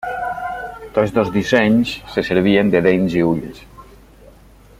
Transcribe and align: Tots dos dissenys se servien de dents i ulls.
Tots 0.95 1.13
dos 1.17 1.29
dissenys 1.35 1.93
se 2.15 2.25
servien 2.31 2.73
de 2.77 2.85
dents 2.89 3.19
i 3.21 3.23
ulls. 3.35 3.63